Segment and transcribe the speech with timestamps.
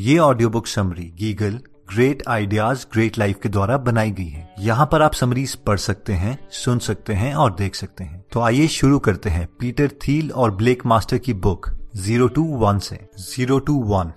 [0.00, 1.60] ये audio book summary GIGL
[1.94, 6.12] great ideas great life के द्वारा बनाई गई है। यहाँ पर आप समरीज पढ़ सकते
[6.12, 10.32] हैं, सुन सकते हैं और देख सकते हैं। तो आइए शुरू करते हैं पीटर थील
[10.32, 14.12] और ब्लेक मास्टर की बुक ज़ीरो टू वन से। ज़ीरो टू वन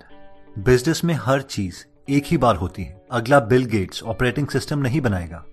[0.58, 1.74] बिज़नेस में हर चीज़
[2.08, 5.44] एक ही बार होती है। अगला बिल गेट्स ऑपरेटिंग सिस्टम नहीं बनाएगा।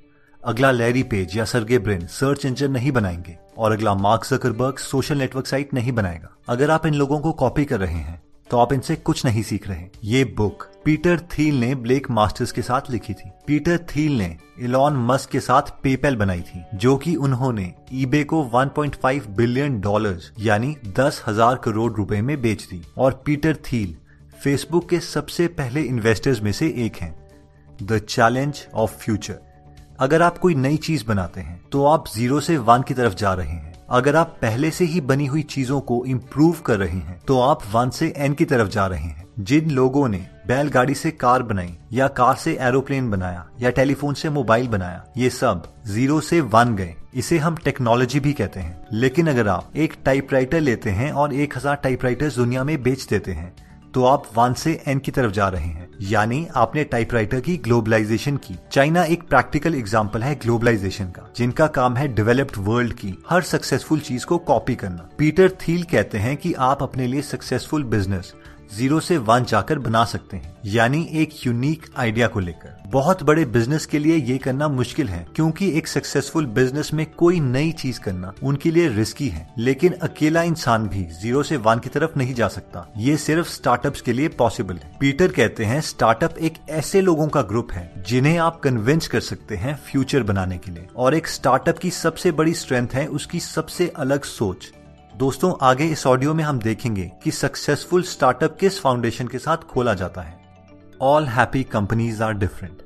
[0.46, 5.18] अगला लैरी पेज या सरगे ब्रेन सर्च इंजन नहीं बनाएँगे। और अगला Mark Zuckerberg social
[5.18, 8.74] network site नहीं बनाएगा। अगर आप इन लोगों को कॉपी कर रहे हैं तो आप
[8.74, 13.14] इनसे कुछ नहीं सीख रहे। ये बुक पीटर थील ने ब्लेक मास्टर्स के साथ लिखी
[13.14, 18.24] थी। पीटर थील ने इलॉन मस्क के साथ पेपैल बनाई थी, जो कि उन्होंने ईबे
[18.24, 23.96] को 1.5 बिलियन डॉलर्स, यानी दस हज़ार करोड़ रुपए में बेच दी। और पीटर थील
[24.34, 27.14] फेसबुक के सबसे पहले इन्वेस्टर्स में से एक हैं।
[27.84, 29.40] The challenge of future.
[30.00, 33.34] अगर आप कोई नई चीज़ बनाते हैं तो आप ज़ीरो से वन की तरफ़ जा
[33.34, 37.20] रहे हैं। अगर आप पहले से ही बनी हुई चीज़ों को इम्प्रूव कर रहे हैं
[37.28, 41.12] तो आप वन से एन की तरफ़ जा रहे हैं। जिन लोगों ने बैलगाड़ी से
[41.12, 46.20] कार बनाई, या कार से एरोप्लेन बनाया, या टेलीफोन से मोबाइल बनाया, ये सब ज़ीरो
[46.22, 50.90] से वन गए। इसे हम टेक्नोलॉजी भी कहते हैं। लेकिन अगर आप एक टाइपराइटर लेते
[50.90, 53.54] हैं और एक हज़ार टाइपराइटर दुनिया में बेच देते हैं
[53.94, 58.38] तो आप वन से एन की तरफ़ जा रहे हैं। यानी आपने टाइपराइटर की ग्लोबलाइजेशन
[58.38, 63.42] की। चाइना एक प्रैक्टिकल एग्ज़ाम्पल है ग्लोबलाइजेशन का, जिनका काम है डेवलप्ड वर्ल्ड की, हर
[63.44, 68.34] सक्सेसफुल चीज़ को कॉपी करना। पीटर थील कहते हैं कि आप अपने लिए सक्सेसफुल बिज़नेस
[68.76, 73.46] ज़ीरो से वन जाकर बना सकते हैं। यानी एक यूनिक आइडिया को लेकर। बहुत बड़े
[73.46, 78.00] बिज़नेस के लिए ये करना मुश्किल है, क्योंकि एक सक्सेसफुल बिज़नेस में कोई नई चीज़
[78.00, 82.34] करना उनके लिए रिस्की है। लेकिन अकेला इंसान भी ज़ीरो से वन की तरफ़ नहीं
[82.34, 87.02] जा सकता। ये सिर्फ़ स्टार्टअप्स के लिए पॉसिबल है। पीटर कहते हैं स्टार्टअप एक ऐसे
[87.02, 91.16] लोगों का ग्रुप है, जिन्हें आप कन्विंस कर सकते हैं फ्यूचर बनाने के लिए। और
[91.16, 94.74] एक स्टार्टअप की सबसे बड़ी स्ट्रेंथ है उसकी सबसे अलग सोच।
[95.20, 99.94] दोस्तों, आगे इस ऑडियो में हम देखेंगे कि सक्सेसफुल स्टार्टअप किस फाउंडेशन के साथ खोला
[99.94, 100.38] जाता है।
[101.02, 102.84] All happy companies are different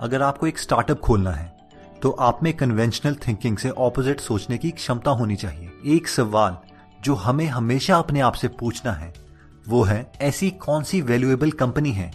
[0.00, 1.50] अगर आपको एक स्टार्टअप खोलना है
[2.02, 6.56] तो आप में कन्वेंशनल थिंकिंग से ऑपोजिट सोचने की क्षमता होनी चाहिए। एक सवाल
[7.00, 9.12] जो हमें हमेशा अपने आप से पूछना है,
[9.68, 12.10] वो है, ऐसी कौन सी वैल्यूएबल कंपनी है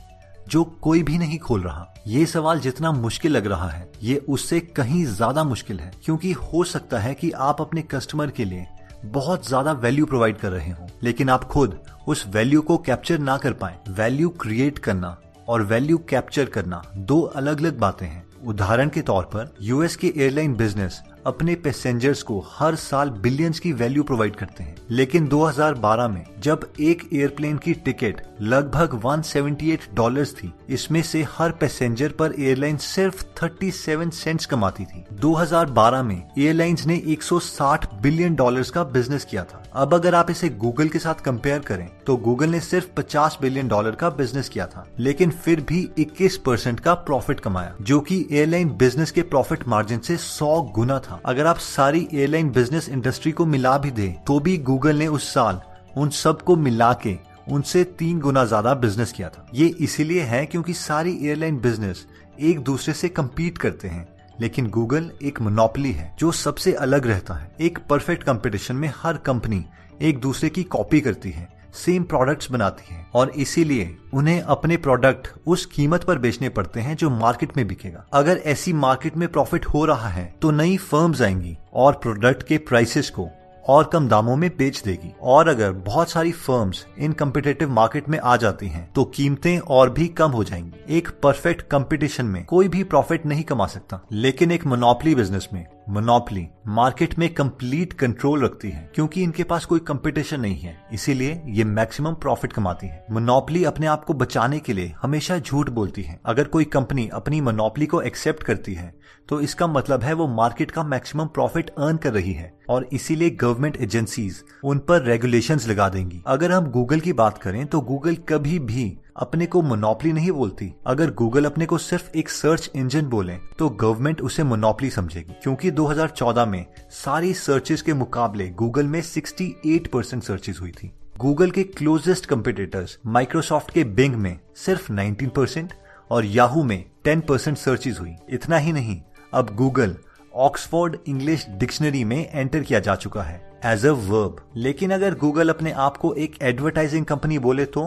[0.47, 1.87] जो कोई भी नहीं खोल रहा?
[2.07, 6.63] ये सवाल जितना मुश्किल लग रहा है, ये उससे कहीं ज़्यादा मुश्किल है, क्योंकि हो
[6.65, 8.67] सकता है कि आप अपने कस्टमर के लिए
[9.05, 13.37] बहुत ज़्यादा वैल्यू प्रोवाइड कर रहे हो। लेकिन आप खुद उस वैल्यू को कैप्चर ना
[13.37, 15.17] कर पाए। वैल्यू क्रिएट करना
[15.47, 20.13] और वैल्यू कैप्चर करना दो अलग अलग बातें हैं। उदाहरण के तौर पर यूएस के
[20.17, 26.07] एयरलाइन बिज़नेस अपने पैसेंजर्स को हर साल बिलियंस की वैल्यू प्रोवाइड करते हैं। लेकिन 2012
[26.07, 32.33] में जब एक एयरप्लेन की टिकट लगभग 178 डॉलर्स थी। इसमें से हर पैसेंजर पर
[32.39, 39.25] एयरलाइन सिर्फ़ 37 सेंट्स कमाती थी। 2012 में एयरलाइंस ने 160 बिलियन डॉलर्स का बिज़नेस
[39.25, 42.87] किया था। अब अगर आप इसे गूगल के साथ कंपेयर करें तो गूगल ने सिर्फ़
[42.97, 47.75] 50 बिलियन डॉलर का बिज़नेस किया था, लेकिन फिर भी 21 परसेंट का प्रॉफिट कमाया,
[47.81, 52.49] जो कि एयरलाइन बिज़नेस के प्रॉफिट मार्जिन से 100 गुना था। अगर आप सारी एयरलाइन
[52.51, 55.61] बिज़नेस इंडस्ट्री को मिला भी दे तो भी गूगल ने उस साल
[55.97, 60.73] उन सबको मिला के उनसे तीन गुना ज़्यादा बिज़नेस किया था। ये इसीलिए है क्योंकि
[60.73, 62.05] सारी एयरलाइन बिज़नेस
[62.39, 64.07] एक दूसरे से कम्पीट करते हैं।
[64.41, 69.17] लेकिन गूगल एक मोनोपली है, जो सबसे अलग रहता है। एक परफेक्ट कंपटीशन में हर
[69.17, 69.65] कंपनी
[70.01, 75.27] एक दूसरे की कॉपी करती है सेम प्रोडक्ट्स बनाती है। और इसीलिए उन्हें अपने प्रोडक्ट
[75.47, 79.65] उस कीमत पर बेचने पड़ते हैं जो मार्केट में बिकेगा। अगर ऐसी मार्केट में प्रॉफिट
[79.65, 83.27] हो रहा है तो नई फर्म्स आएँगी और प्रोडक्ट के प्राइसेस को
[83.67, 88.19] और कम दामों में बेच देगी। और अगर बहुत सारी फर्म्स इन कम्पिटेटिव मार्केट में
[88.19, 92.67] आ जाती हैं तो कीमतें और भी कम हो जाएँगी। एक परफेक्ट कंपटीशन में कोई
[92.67, 98.43] भी प्रॉफिट नहीं कमा सकता। लेकिन एक मोनोपली बिज़नेस में मोनोपली मार्केट में कंप्लीट कंट्रोल
[98.43, 103.05] रखती है, क्योंकि इनके पास कोई कंपटीशन नहीं है। इसीलिए ये मैक्सिमम प्रॉफिट कमाती है।
[103.11, 107.41] मोनोपली अपने आप को बचाने के लिए हमेशा झूठ बोलती है। अगर कोई कंपनी अपनी
[107.41, 108.93] मोनोपली को एक्सेप्ट करती है
[109.29, 113.29] तो इसका मतलब है वो मार्केट का मैक्सिमम प्रॉफिट अर्न कर रही है, और इसीलिए
[113.31, 118.15] गवर्नमेंट एजेंसीज उन पर रेगुलेशंस लगा देंगी। अगर हम गूगल की बात करें तो गूगल
[118.29, 118.85] कभी भी
[119.15, 123.69] अपने को मोनोपली नहीं बोलती। अगर गूगल अपने को सिर्फ़ एक सर्च इंजन बोले तो
[123.69, 130.23] गवर्नमेंट उसे मोनोपली समझेगी। क्योंकि 2014 में सारी सर्चेस के मुकाबले गूगल में 68 परसेंट
[130.23, 135.73] सर्चेस हुई थी। गूगल के क्लोजेस्ट कंपिटिटर्स माइक्रोसॉफ्ट के बिंग में सिर्फ़ 19 परसेंट
[136.11, 139.01] और याहू में 10 परसेंट सर्चेज हुई। इतना ही नहीं,
[139.33, 139.95] अब गूगल
[140.35, 145.49] ऑक्सफोर्ड इंग्लिश डिक्शनरी में एंटर किया जा चुका है एज अ वर्ब लेकिन अगर गूगल
[145.49, 147.83] अपने आप को एक एडवर्टाइजिंग कंपनी बोले तो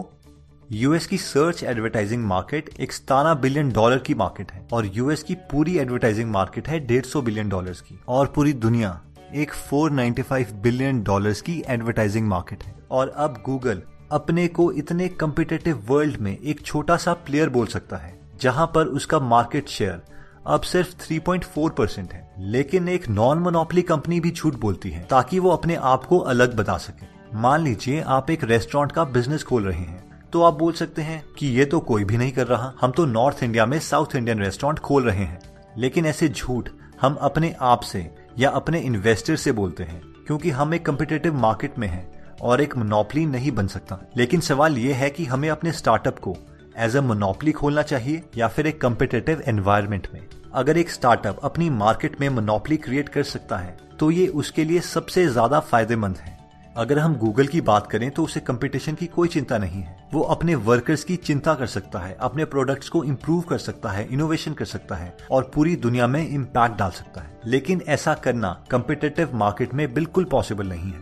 [0.71, 5.35] यूएस की सर्च एडवर्टाइजिंग मार्केट एक सताना बिलियन डॉलर की मार्केट है और यूएस की
[5.35, 9.01] पूरी एडवर्टाइजिंग मार्केट है डेढ़ सौ बिलियन डॉलर्स की और पूरी दुनिया
[9.35, 13.81] एक 495 बिलियन डॉलर्स की एडवर्टाइजिंग मार्केट है। और अब गूगल
[14.11, 18.85] अपने को इतने कम्पिटेटिव वर्ल्ड में एक छोटा सा प्लेयर बोल सकता है, जहाँ पर
[18.85, 20.01] उसका मार्केट शेयर
[20.47, 25.39] अब सिर्फ़ 3.4 परसेंट है। लेकिन एक नॉन मोनोपली कंपनी भी झूठ बोलती है, ताकि
[25.39, 29.63] वो अपने आप को अलग बता सके। मान लीजिए आप एक रेस्टोरेंट का बिज़नेस खोल
[29.63, 32.71] रहे हैं तो आप बोल सकते हैं कि ये तो कोई भी नहीं कर रहा।
[32.81, 35.39] हम तो नॉर्थ इंडिया में साउथ इंडियन रेस्टोरेंट खोल रहे हैं।
[35.77, 36.69] लेकिन ऐसे झूठ
[37.01, 38.09] हम अपने आप से
[38.39, 42.75] या अपने इन्वेस्टर से बोलते हैं, क्योंकि हम एक कम्पिटेटिव मार्केट में हैं और एक
[42.77, 46.35] मोनोपली नहीं बन सकता। लेकिन सवाल ये है कि हमें अपने स्टार्टअप को
[46.77, 50.21] एज अ मोनोपली खोलना चाहिए या फिर एक कम्पिटेटिव एनवायरमेंट में।
[50.53, 54.79] अगर एक स्टार्टअप अपनी मार्केट में मोनोपली क्रिएट कर सकता है तो ये उसके लिए
[54.83, 56.34] सबसे ज़्यादा फ़ायदेमंद है।
[56.77, 60.21] अगर हम गूगल की बात करें तो उसे कंपटीशन की कोई चिंता नहीं है। वो
[60.21, 64.53] अपने वर्कर्स की चिंता कर सकता है, अपने प्रोडक्ट्स को इम्प्रूव कर सकता है इनोवेशन
[64.53, 69.35] कर सकता है और पूरी दुनिया में इम्पैक्ट डाल सकता है। लेकिन ऐसा करना कम्पिटेटिव
[69.35, 71.01] मार्केट में बिल्कुल पॉसिबल नहीं है।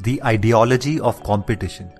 [0.00, 1.90] दी आइडियोलॉजी ऑफ़ कॉम्पिटिशन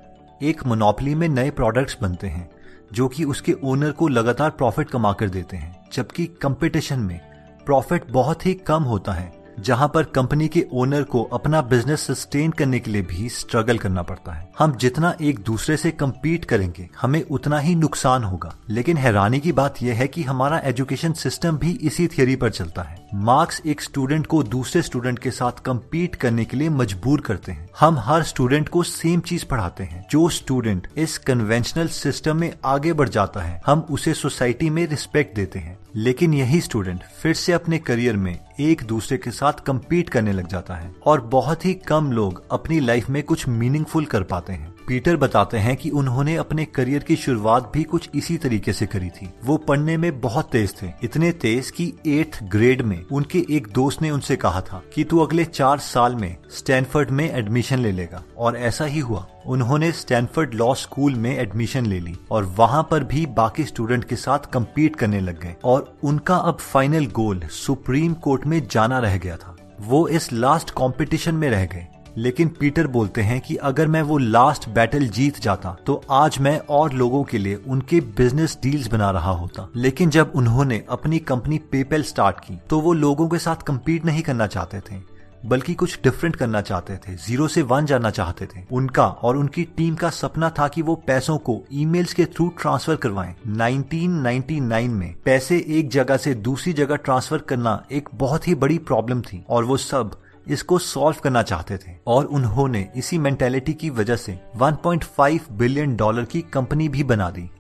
[0.43, 2.51] एक मोनोपली में नए प्रोडक्ट्स बनते हैं,
[2.93, 7.21] जो कि उसके ओनर को लगातार प्रॉफिट कमा कर देते हैं। जबकि कंपटीशन में
[7.67, 12.51] प्रॉफिट बहुत ही कम होता है। जहाँ पर कंपनी के ओनर को अपना बिज़नेस सस्टेन
[12.51, 16.89] करने के लिए भी स्ट्रगल करना पड़ता है। हम जितना एक दूसरे से कम्पीट करेंगे,
[17.01, 21.59] हमें उतना ही नुकसान होगा। लेकिन हैरानी की बात यह है कि हमारा एजुकेशन सिस्टम
[21.59, 26.15] भी इसी थियोरी पर चलता है। मार्क्स एक स्टूडेंट को दूसरे स्टूडेंट के साथ कम्पीट
[26.15, 30.29] करने के लिए मजबूर करते हैं। हम हर स्टूडेंट को सेम चीज़ पढ़ाते हैं। जो
[30.29, 35.59] स्टूडेंट इस कन्वेंशनल सिस्टम में आगे बढ़ जाता है, हम उसे सोसाइटी में रिस्पेक्ट देते
[35.59, 40.33] हैं। लेकिन यही स्टूडेंट फिर से अपने करियर में एक दूसरे के साथ कम्पीट करने
[40.33, 44.53] लग जाता है और बहुत ही कम लोग अपनी लाइफ में कुछ मीनिंगफुल कर पाते
[44.53, 48.87] हैं। पीटर बताते हैं कि उन्होंने अपने करियर की शुरुआत भी कुछ इसी तरीके से
[48.87, 53.45] करी थी। वो पढ़ने में बहुत तेज थे, इतने तेज कि एट्थ ग्रेड में उनके
[53.51, 57.79] एक दोस्त ने उनसे कहा था कि तू अगले चार साल में स्टैनफोर्ड में एडमिशन
[57.79, 62.45] ले लेगा। और ऐसा ही हुआ। उन्होंने स्टैनफोर्ड लॉ स्कूल में एडमिशन ले ली और
[62.45, 67.07] वहाँ पर भी बाकी स्टूडेंट के साथ कम्पीट करने लग गए। और उनका अब फाइनल
[67.07, 71.87] गोल सुप्रीम कोर्ट में जाना रह गया था। वो इस लास्ट कंपटीशन में रह गए।
[72.17, 76.59] लेकिन पीटर बोलते हैं कि अगर मैं वो लास्ट बैटल जीत जाता तो आज मैं
[76.71, 81.59] और लोगों के लिए उनके बिज़नेस डील्स बना रहा होता। लेकिन जब उन्होंने अपनी कंपनी
[81.73, 85.01] पेपेल स्टार्ट की तो वो लोगों के साथ कम्पीट नहीं करना चाहते थे,
[85.43, 89.63] बल्कि कुछ डिफरेंट करना चाहते थे ज़ीरो से वन जाना चाहते थे। उनका और उनकी
[89.77, 95.15] टीम का सपना था कि वो पैसों को ईमेल्स के थ्रू ट्रांसफ़र करवाएँ। 1999 में
[95.25, 99.65] पैसे एक जगह से दूसरी जगह ट्रांसफ़र करना एक बहुत ही बड़ी प्रॉब्लम थी, और
[99.65, 105.51] वो सब इसको सॉल्व करना चाहते थे और उन्होंने इसी मेंटेलिटी की वजह से 1.5
[105.53, 107.51] बिलियन डॉलर की कंपनी भी बना दी।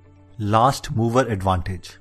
[0.41, 1.99] लास्ट मूवर एडवांटेज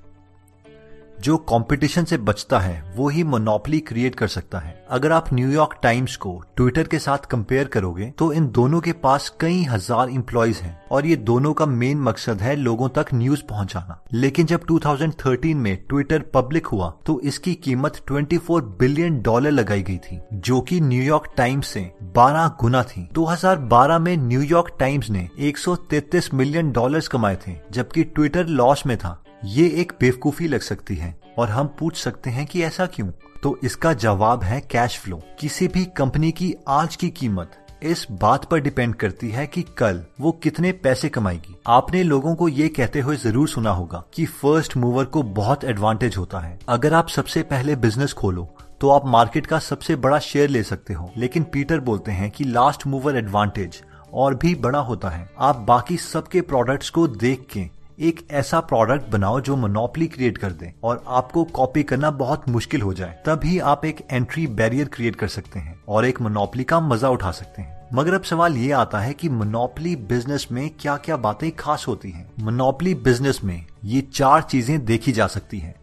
[1.24, 5.78] जो कंपटीशन से बचता है, वो ही मोनोपली क्रिएट कर सकता है। अगर आप न्यूयॉर्क
[5.82, 10.56] टाइम्स को ट्विटर के साथ कंपेयर करोगे तो इन दोनों के पास कई हज़ार इम्प्लॉयज
[10.56, 15.54] हैं और ये दोनों का मेन मकसद है लोगों तक न्यूज़ पहुंचाना। लेकिन जब 2013
[15.54, 20.80] में ट्विटर पब्लिक हुआ तो इसकी कीमत 24 बिलियन डॉलर लगाई गई थी, जो कि
[20.82, 27.38] न्यूयॉर्क टाइम्स से 12 गुना थी। 2012 में न्यूयॉर्क टाइम्स ने 133 मिलियन डॉलर्स कमाए
[27.46, 31.96] थे, जबकि ट्विटर लॉस में था। ये एक बेवकूफ़ी लग सकती है और हम पूछ
[31.96, 33.08] सकते हैं कि ऐसा क्यों?
[33.42, 38.44] तो इसका जवाब है कैश फ्लो किसी भी कंपनी की आज की कीमत इस बात
[38.44, 43.00] पर डिपेंड करती है कि कल वो कितने पैसे कमाएगी। आपने लोगों को ये कहते
[43.00, 47.42] हुए ज़रूर सुना होगा कि फ़र्स्ट मूवर को बहुत एडवांटेज होता है। अगर आप सबसे
[47.44, 48.48] पहले बिज़नेस खोलो
[48.80, 52.44] तो आप मार्केट का सबसे बड़ा शेयर ले सकते हो। लेकिन पीटर बोलते हैं कि
[52.44, 53.82] लास्ट मूवर एडवांटेज
[54.14, 59.10] और भी बड़ा होता है। आप बाकी सबके प्रोडक्ट्स को देख के एक ऐसा प्रोडक्ट
[59.10, 63.58] बनाओ जो मोनोपली क्रिएट कर दे और आपको कॉपी करना बहुत मुश्किल हो जाए। तभी
[63.58, 67.62] आप एक एंट्री बैरियर क्रिएट कर सकते हैं और एक मोनोपली का मज़ा उठा सकते
[67.62, 71.84] हैं। मगर अब सवाल ये आता है कि मोनोपली बिज़नेस में क्या क्या बातें खास
[71.88, 75.74] होती हैं। मोनोपली बिज़नेस में ये चार चीज़ें देखी जा सकती हैं,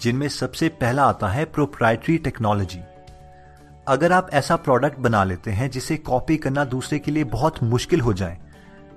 [0.00, 2.80] जिनमें सबसे पहला आता है प्रोप्राइटरी टेक्नोलॉजी
[3.88, 8.00] अगर आप ऐसा प्रोडक्ट बना लेते हैं जिसे कॉपी करना दूसरे के लिए बहुत मुश्किल
[8.00, 8.38] हो जाए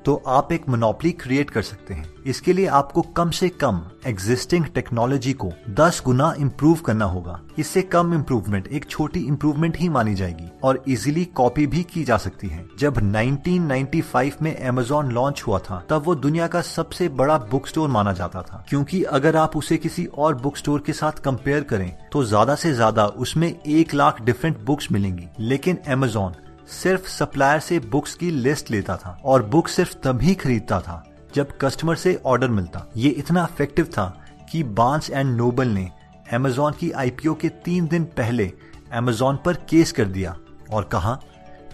[0.05, 4.65] तो आप एक मोनोपली क्रिएट कर सकते हैं। इसके लिए आपको कम से कम एग्जिस्टिंग
[4.75, 10.13] टेक्नोलॉजी को 10 गुना इम्प्रूव करना होगा। इससे कम इम्प्रूवमेंट एक छोटी इम्प्रूवमेंट ही मानी
[10.15, 15.59] जाएगी और इजीली कॉपी भी की जा सकती है। जब 1995 में अमेजोन लॉन्च हुआ
[15.59, 19.57] था, तब वो दुनिया का सबसे बड़ा बुक स्टोर माना जाता था। क्योंकि अगर आप
[19.57, 23.93] उसे किसी और बुक स्टोर के साथ कंपेयर करें तो ज़्यादा से ज़्यादा उसमें एक
[23.93, 26.33] लाख डिफरेंट बुक्स मिलेंगी। लेकिन अमेजोन
[26.71, 31.03] सिर्फ़ सप्लायर से बुक्स की लिस्ट लेता था और बुक सिर्फ़ तभी खरीदता था
[31.35, 34.05] जब कस्टमर से ऑर्डर मिलता। ये इतना इफ़ेक्टिव था
[34.51, 35.89] कि बाँस एंड नोबल ने
[36.33, 38.51] एमेजॉन की आईपीओ के तीन दिन पहले
[38.93, 40.35] एमेजॉन पर केस कर दिया
[40.71, 41.13] और कहा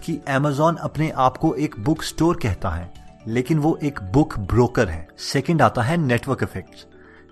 [0.04, 2.92] कि एमेजॉन अपने आप को एक बुक स्टोर कहता है,
[3.26, 6.86] लेकिन वो एक बुक ब्रोकर है। सेकंड आता है नेटवर्क इफ़ेक्ट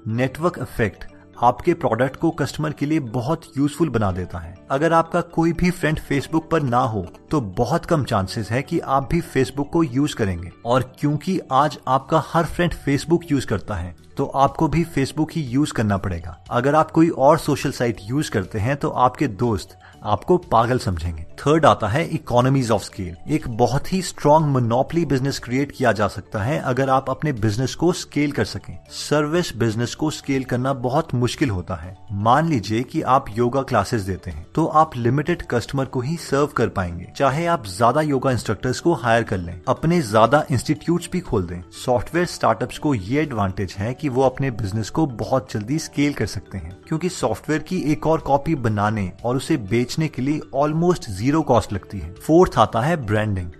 [0.09, 1.05] नेटवर्क इफ़ेक्ट
[1.43, 5.71] आपके प्रोडक्ट को कस्टमर के लिए बहुत यूजफुल बना देता है। अगर आपका कोई भी
[5.71, 9.83] फ्रेंड फेसबुक पर ना हो तो बहुत कम चांसेस है कि आप भी फेसबुक को
[9.83, 14.85] यूज़ करेंगे। और क्योंकि आज आपका हर फ्रेंड फेसबुक यूज़ करता है तो आपको भी
[14.85, 18.89] फेसबुक ही यूज़ करना पड़ेगा। अगर आप कोई और सोशल साइट यूज़ करते हैं तो
[18.89, 24.47] आपके दोस्त आपको पागल समझेंगे। थर्ड आता है इकोनॉमीज ऑफ़ स्केल एक बहुत ही स्ट्रॉन्ग
[24.49, 28.77] मोनोपली बिज़नेस क्रिएट किया जा सकता है अगर आप अपने बिज़नेस को स्केल कर सकें।
[28.91, 34.03] सर्विस बिज़नेस को स्केल करना बहुत मुश्किल होता है। मान लीजिए कि आप योगा क्लासेस
[34.03, 38.31] देते हैं तो आप लिमिटेड कस्टमर को ही सर्व कर पाएँगे। चाहे आप ज़्यादा योगा
[38.31, 43.21] इंस्ट्रक्टर्स को हायर कर लें, अपने ज़्यादा इंस्टीट्यूट भी खोल दें। सॉफ्टवेयर स्टार्टअप्स को ये
[43.23, 47.63] एडवांटेज है कि वो अपने बिज़नेस को बहुत जल्दी स्केल कर सकते हैं, क्योंकि सॉफ्टवेयर
[47.63, 52.13] की एक और कॉपी बनाने और उसे बेचने के लिए ऑलमोस्ट ज़ीरो कॉस्ट लगती है।
[52.17, 53.51] फोर्थ आता है ब्रांडिंग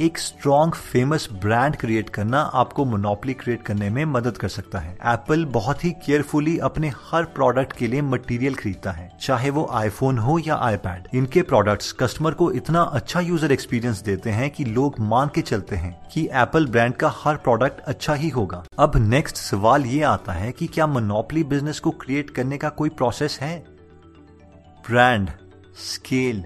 [0.00, 4.92] एक स्ट्रॉन्ग फ़ेमस ब्रांड क्रिएट करना आपको मोनोपली क्रिएट करने में मदद कर सकता है।
[5.06, 10.18] एप्पल बहुत ही केयरफुली अपने हर प्रोडक्ट के लिए मटेरियल खरीदता है, चाहे वो आईफोन
[10.18, 14.98] हो या आईपैड इनके प्रोडक्ट्स कस्टमर को इतना अच्छा यूज़र एक्सपीरियंस देते हैं कि लोग
[15.02, 19.36] मान के चलते हैं कि एप्पल ब्रांड का हर प्रोडक्ट अच्छा ही होगा। अब नेक्स्ट
[19.38, 23.58] सवाल ये आता है कि क्या मोनोपली बिज़नेस को क्रिएट करने का कोई प्रोसेस है?
[24.84, 25.30] ब्रांड
[25.76, 26.44] स्केल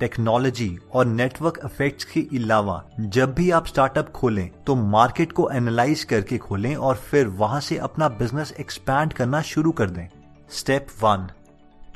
[0.00, 6.04] टेक्नोलॉजी और नेटवर्क इफेक्ट्स के अलावा जब भी आप स्टार्टअप खोलें तो मार्केट को एनालाइज
[6.04, 10.06] करके खोलें और फिर वहाँ से अपना बिज़नेस एक्सपैंड करना शुरू कर दें।
[10.50, 11.28] स्टेप वन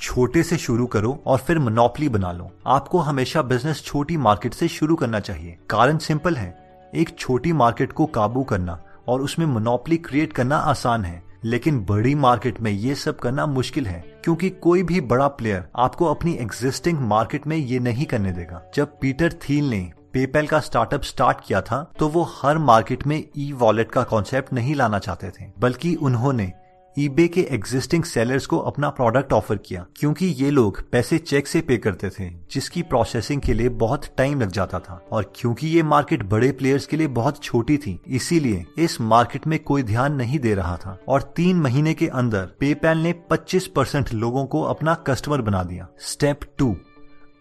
[0.01, 4.69] छोटे से शुरू करो और फिर मोनोपली बना लो। आपको हमेशा बिज़नेस छोटी मार्केट से
[4.69, 9.97] शुरू करना चाहिए। कारण सिंपल है, एक छोटी मार्केट को काबू करना और उसमें मोनोपली
[9.97, 14.83] क्रिएट करना आसान है। लेकिन बड़ी मार्केट में ये सब करना मुश्किल है, क्योंकि कोई
[14.83, 19.71] भी बड़ा प्लेयर आपको अपनी एग्जिस्टिंग मार्केट में ये नहीं करने देगा। जब पीटर थील
[19.71, 19.81] ने
[20.13, 24.53] पेपैल का स्टार्टअप स्टार्ट किया था तो वो हर मार्केट में ई वॉलेट का कॉन्सेप्ट
[24.53, 26.53] नहीं लाना चाहते थे, बल्कि उन्होंने
[26.99, 31.61] ईबे के एग्जिस्टिंग सेलर्स को अपना प्रोडक्ट ऑफ़र किया, क्योंकि ये लोग पैसे चेक से
[31.61, 35.83] पे करते थे, जिसकी प्रोसेसिंग के लिए बहुत टाइम लग जाता था। और क्योंकि ये
[35.83, 40.39] मार्केट बड़े प्लेयर्स के लिए बहुत छोटी थी, इसीलिए इस मार्केट में कोई ध्यान नहीं
[40.39, 44.95] दे रहा था। और तीन महीने के अंदर पेपैल ने 25 परसेंट लोगों को अपना
[44.95, 46.77] कस्टमर बना दिया। स्टेप टू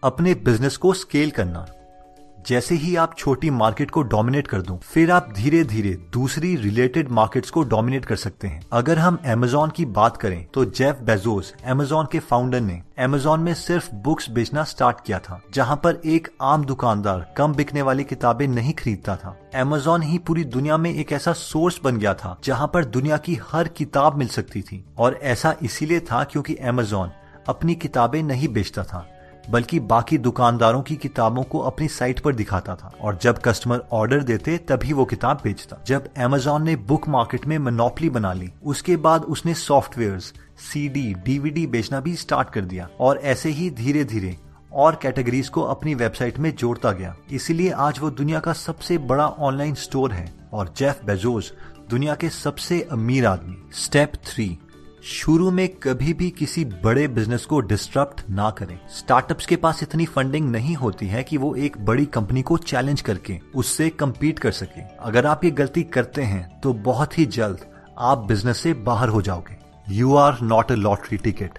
[0.02, 1.66] अपने बिज़नेस को स्केल करना।
[2.46, 7.10] जैसे ही आप छोटी मार्केट को डोमिनेट कर दो, फिर आप धीरे धीरे दूसरी रिलेटेड
[7.10, 11.52] मार्केट्स को डोमिनेट कर सकते हैं। अगर हम एमेजोन की बात करें तो जेफ बेजोस
[11.64, 16.28] एमेजोन के फाउंडर ने एमेजोन में सिर्फ़ बुक्स बेचना स्टार्ट किया था, जहाँ पर एक
[16.42, 21.12] आम दुकानदार कम बिकने वाली किताबें नहीं खरीदता था। एमेजोन ही पूरी दुनिया में एक
[21.12, 25.18] ऐसा सोर्स बन गया था, जहाँ पर दुनिया की हर किताब मिल सकती थी। और
[25.22, 27.10] ऐसा इसीलिए था क्योंकि एमेजोन
[27.48, 29.06] अपनी किताबें नहीं बेचता था।
[29.50, 34.22] बल्कि बाकी दुकानदारों की किताबों को अपनी साइट पर दिखाता था और जब कस्टमर ऑर्डर
[34.22, 38.96] देते, तभी वो किताब बेचता। जब एमेजोन ने बुक मार्केट में मनोपली बना ली, उसके
[38.96, 44.36] बाद उसने सॉफ्टवेयर सीडी डीवीडी बेचना भी स्टार्ट कर दिया और ऐसे ही धीरे धीरे
[44.72, 49.26] और कैटेगरीज को अपनी वेबसाइट में जोड़ता गया। इसीलिए आज वो दुनिया का सबसे बड़ा
[49.26, 51.52] ऑनलाइन स्टोर है और जेफ बेजोस
[51.90, 54.58] दुनिया के सबसे अमीर आदमी। स्टेप थ्री
[55.02, 60.04] शुरू में कभी भी किसी बड़े बिज़नेस को डिस्टर्ब ना करें। स्टार्टअप्स के पास इतनी
[60.06, 64.52] फंडिंग नहीं होती है कि वो एक बड़ी कंपनी को चैलेंज करके उससे कम्पीट कर
[64.52, 67.64] सके। अगर आप ये गलती करते हैं तो बहुत ही जल्द
[68.00, 69.56] आप बिज़नेस से बाहर हो जाओगे।
[69.86, 71.58] You are not a lottery ticket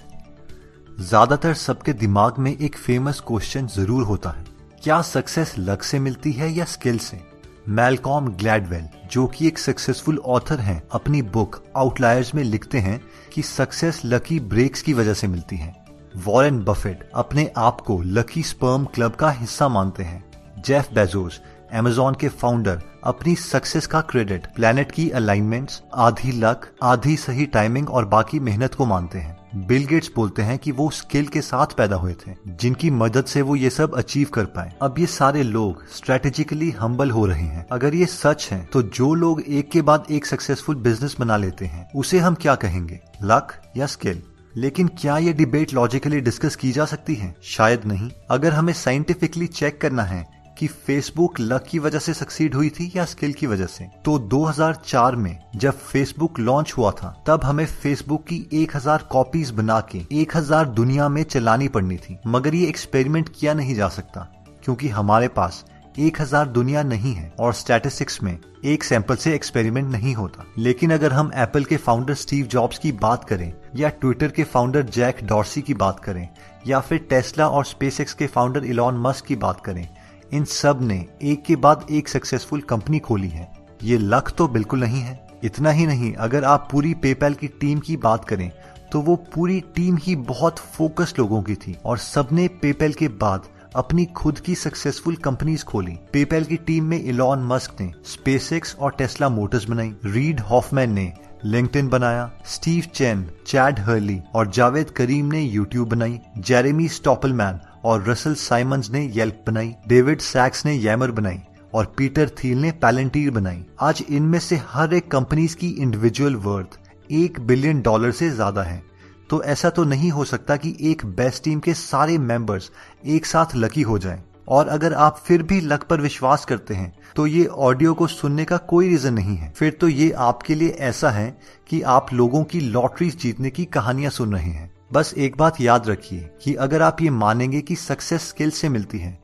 [1.01, 4.45] ज़्यादातर सबके दिमाग में एक फ़ेमस क्वेश्चन ज़रूर होता है।
[4.83, 7.21] क्या सक्सेस लक से मिलती है या स्किल से?
[7.69, 12.99] मेलकॉम ग्लैडवेल जो कि एक सक्सेसफुल ऑथर हैं, अपनी बुक आउटलायर्स में लिखते हैं
[13.33, 15.85] कि सक्सेस लकी ब्रेक्स की वजह से मिलती है।
[16.15, 20.23] वॉरेन बफेट अपने आप को लकी स्पर्म क्लब का हिस्सा मानते हैं।
[20.65, 21.41] जेफ बेजोस
[21.73, 27.89] एमेजोन के फाउंडर अपनी सक्सेस का क्रेडिट प्लेनेट की अलाइनमेंट्स आधी लक आधी सही टाइमिंग
[27.89, 31.75] और बाकी मेहनत को मानते हैं। बिल गेट्स बोलते हैं कि वो स्किल के साथ
[31.77, 35.43] पैदा हुए थे, जिनकी मदद से वो ये सब अचीव कर पाए। अब ये सारे
[35.43, 39.81] लोग स्ट्रेटेजिकली हम्बल हो रहे हैं। अगर ये सच है तो जो लोग एक के
[39.81, 42.99] बाद एक सक्सेसफुल बिज़नेस बना लेते हैं, उसे हम क्या कहेंगे?
[43.23, 44.21] लक या स्किल
[44.55, 47.35] लेकिन क्या ये डिबेट लॉजिकली डिस्कस की जा सकती है?
[47.43, 50.25] शायद नहीं। अगर हमें साइंटिफिकली चेक करना है
[50.63, 53.87] कि फेसबुक लक की वजह से सक्सीड हुई थी या स्किल की वजह से?
[54.05, 59.79] तो 2004 में जब फेसबुक लॉन्च हुआ था, तब हमें फेसबुक की 1000 कॉपीज बना
[59.91, 64.27] के 1000 दुनिया में चलानी पड़नी थी। मगर ये एक्सपेरिमेंट किया नहीं जा सकता,
[64.63, 65.63] क्योंकि हमारे पास
[65.99, 70.93] एक हज़ार दुनिया नहीं है और स्टैटिस्टिक्स में एक सैंपल से एक्सपेरिमेंट नहीं होता। लेकिन
[70.93, 75.17] अगर हम एप्पल के फाउंडर स्टीव जॉब्स की बात करें, या ट्विटर के फाउंडर जैक
[75.23, 76.27] डॉर्सी की बात करें,
[76.67, 79.87] या फिर टेस्ला और स्पेस के फाउंडर इलॉन मस्क की बात करें
[80.33, 83.51] इन सबने एक के बाद एक सक्सेसफुल कंपनी खोली है।
[83.83, 87.79] ये लक तो बिल्कुल नहीं है। इतना ही नहीं, अगर आप पूरी पेपैल की टीम
[87.79, 88.51] की बात करें
[88.91, 93.47] तो वो पूरी टीम ही बहुत फोकस लोगों की थी और सबने पेपैल के बाद
[93.75, 98.91] अपनी खुद की सक्सेसफुल कंपनीज़ खोली। पेपैल की टीम में इलॉन मस्क ने स्पेसएक्स और
[98.91, 101.11] टेस्ला मोटर्स बनाई। रीड हॉफमैन ने
[101.45, 108.03] लिंक्डइन बनाया। स्टीव चैन चैड हर्ली और जावेद करीम ने यूट्यूब बनाई। जेरेमी स्टॉपलमैन और
[108.07, 111.39] रसल साइमंस ने येल्प बनाई, डेविड सैक्स ने यैमर बनाई,
[111.73, 116.79] और पीटर थील ने पैलेंटीर बनाई। आज इनमें से हर एक कंपनीज़ की इंडिविजुअल वर्थ
[117.09, 118.81] एक बिलियन डॉलर से ज़्यादा है।
[119.29, 122.69] तो ऐसा तो नहीं हो सकता कि एक बेस्ट टीम के सारे मेंबर्स
[123.07, 126.93] एक साथ लकी हो जाएँ। और अगर आप फिर भी लक पर विश्वास करते हैं
[127.15, 130.69] तो ये ऑडियो को सुनने का कोई रीजन नहीं है। फिर तो ये आपके लिए
[130.81, 131.29] ऐसा है
[131.69, 135.87] कि आप लोगों की लॉटरी जीतने की कहानियाँ सुन रहे हैं। बस एक बात याद
[135.87, 139.17] रखिए कि अगर आप ये मानेंगे कि सक्सेस स्किल से मिलती है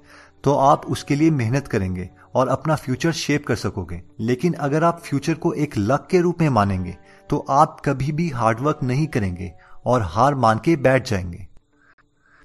[0.44, 5.00] तो आप उसके लिए मेहनत करेंगे और अपना फ्यूचर शेप कर सकोगे। लेकिन अगर आप
[5.00, 6.98] फ्यूचर को एक लक के रूप में मानेंगे
[7.30, 9.52] तो आप कभी भी हार्डवर्क नहीं करेंगे
[9.86, 11.48] और हार मान के बैठ जाएँगे।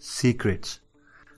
[0.02, 0.80] सीक्रेट्स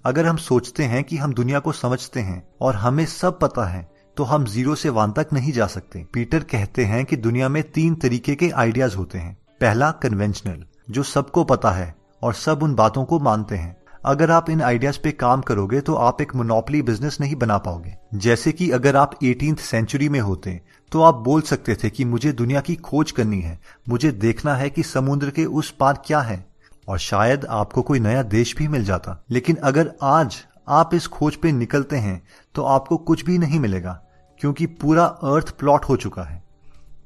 [0.04, 3.88] अगर हम सोचते हैं कि हम दुनिया को समझते हैं और हमें सब पता है
[4.16, 7.62] तो हम ज़ीरो से वन तक नहीं जा सकते। पीटर कहते हैं कि दुनिया में
[7.70, 12.74] तीन तरीके के आइडियाज़ होते हैं। पहला कन्वेंशनल जो सबको पता है और सब उन
[12.74, 16.82] बातों को मानते हैं। अगर आप इन आइडियाज़ पे काम करोगे तो आप एक मोनोपली
[16.82, 20.60] बिज़नेस नहीं बना पाओगे। जैसे कि अगर आप एटीन सेंचुरी में होते
[20.92, 24.68] तो आप बोल सकते थे कि मुझे दुनिया की खोज करनी है, मुझे देखना है
[24.70, 26.44] कि समुद्र के उस पार क्या है,
[26.88, 30.36] और शायद आपको कोई नया देश भी मिल जाता। लेकिन अगर आज
[30.68, 32.22] आप इस खोज पे निकलते हैं
[32.54, 34.00] तो आपको कुछ भी नहीं मिलेगा,
[34.40, 36.42] क्योंकि पूरा अर्थ प्लॉट हो चुका है।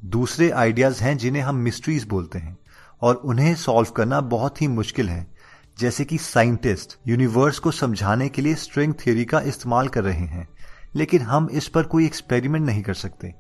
[0.06, 2.56] दूसरे आइडियाज़ हैं जिन्हें हम मिस्ट्रीज बोलते हैं।
[3.02, 5.26] और उन्हें सॉल्व करना बहुत ही मुश्किल है।
[5.78, 10.48] जैसे कि साइंटिस्ट यूनिवर्स को समझाने के लिए स्ट्रिंग थ्योरी का इस्तेमाल कर रहे हैं,
[10.94, 13.34] लेकिन हम इस पर कोई एक्सपेरिमेंट नहीं कर सकते,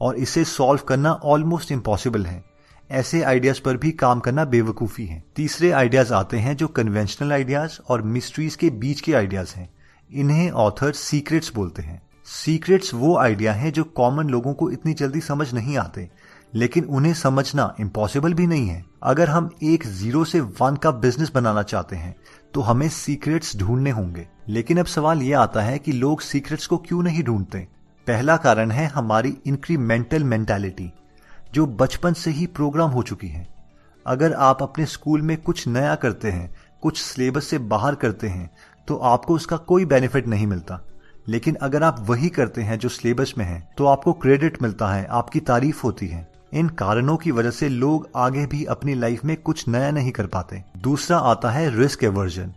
[0.00, 2.44] और इसे सॉल्व करना ऑलमोस्ट इम्पॉसिबल है।
[2.90, 7.78] ऐसे आइडियाज़ पर भी काम करना बेवकूफ़ी है। तीसरे आइडियाज़ आते हैं जो कन्वेंशनल आइडियाज़
[7.88, 9.68] और मिस्ट्रीज के बीच के आइडियाज़ हैं।
[10.12, 15.20] इन्हें ऑथर सीक्रेट्स बोलते हैं। सीक्रेट्स वो आइडिया हैं जो कॉमन लोगों को इतनी जल्दी
[15.20, 16.08] समझ नहीं आते
[16.52, 21.30] लेकिन उन्हें समझना इम्पॉसिबल भी नहीं है। अगर हम एक ज़ीरो से वन का बिज़नेस
[21.34, 22.14] बनाना चाहते हैं
[22.54, 26.76] तो हमें सीक्रेट्स ढूँढने होंगे। लेकिन अब सवाल यह आता है कि लोग सीक्रेट्स को
[26.78, 27.58] क्यों नहीं ढूंढते?
[28.06, 30.92] पहला कारण है हमारी इंक्रीमेंटल मेंटेलिटी
[31.54, 33.46] जो बचपन से ही प्रोग्राम हो चुकी है।
[34.06, 38.50] अगर आप अपने स्कूल में कुछ नया करते हैं, कुछ सिलेबस से बाहर करते हैं
[38.88, 40.80] तो आपको उसका कोई बेनिफिट नहीं मिलता।
[41.28, 45.04] लेकिन अगर आप वही करते हैं जो सिलेबस में है तो आपको क्रेडिट मिलता है,
[45.06, 49.36] आपकी तारीफ़ होती है। इन कारणों की वजह से लोग आगे भी अपनी लाइफ में
[49.36, 52.52] कुछ नया नहीं कर पाते। दूसरा आता है रिस्क एवर्जन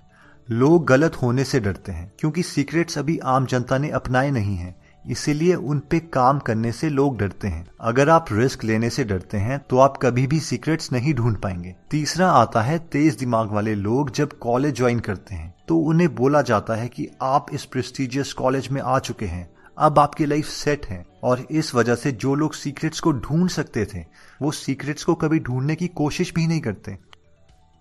[0.47, 4.75] लोग गलत होने से डरते हैं, क्योंकि सीक्रेट्स अभी आम जनता ने अपनाए नहीं हैं।
[5.05, 9.37] इसीलिए उन पे काम करने से लोग डरते हैं। अगर आप रिस्क लेने से डरते
[9.37, 13.75] हैं तो आप कभी भी सीक्रेट्स नहीं ढूंढ पाएँगे। तीसरा आता है तेज दिमाग वाले
[13.75, 18.33] लोग जब कॉलेज ज्वाइन करते हैं तो उन्हें बोला जाता है कि आप इस प्रेस्टिजियस
[18.33, 22.33] कॉलेज में आ चुके हैं। अब आपकी लाइफ सेट है। और इस वजह से जो
[22.35, 24.03] लोग सीक्रेट्स को ढूंढ सकते थे,
[24.41, 26.97] वो सीक्रेट्स को कभी ढूँढने की कोशिश भी नहीं करते।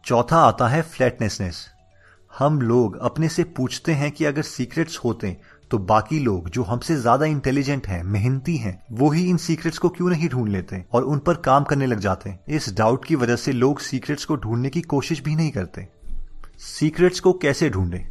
[0.05, 1.67] चौथा आता है फ्लैटनेसनेस
[2.33, 5.37] हम लोग अपने से पूछते हैं कि अगर सीक्रेट्स होते
[5.71, 9.89] तो बाकी लोग जो हमसे ज़्यादा इंटेलिजेंट हैं, मेहनती हैं, वो ही इन सीक्रेट्स को
[9.89, 12.35] क्यों नहीं ढूंढ लेते और उन पर काम करने लग जाते?
[12.49, 15.87] इस डाउट की वजह से लोग सीक्रेट्स को ढूँढने की कोशिश भी नहीं करते।
[16.59, 18.07] सीक्रेट्स को कैसे ढूंढें?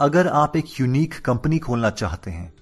[0.00, 2.52] अगर आप एक यूनिक कंपनी खोलना चाहते हैं